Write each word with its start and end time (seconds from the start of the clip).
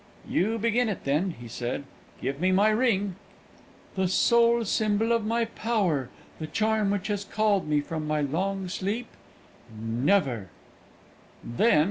"You 0.27 0.57
begin 0.57 0.89
it, 0.89 1.03
then," 1.03 1.35
he 1.39 1.47
said. 1.47 1.83
"Give 2.21 2.39
me 2.41 2.51
my 2.51 2.69
ring." 2.69 3.17
"The 3.93 4.07
sole 4.07 4.65
symbol 4.65 5.11
of 5.11 5.27
my 5.27 5.45
power! 5.45 6.09
the 6.39 6.47
charm 6.47 6.89
which 6.89 7.05
has 7.09 7.23
called 7.23 7.67
me 7.67 7.81
from 7.81 8.07
my 8.07 8.21
long 8.21 8.67
sleep! 8.67 9.05
Never!" 9.79 10.49